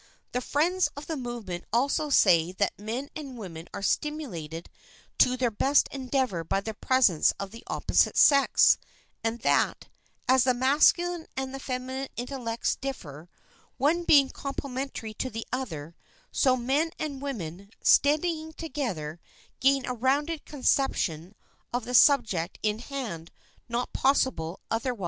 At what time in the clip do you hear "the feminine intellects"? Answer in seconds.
11.53-12.75